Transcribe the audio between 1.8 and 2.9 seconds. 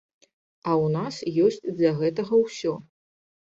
для гэтага ўсё.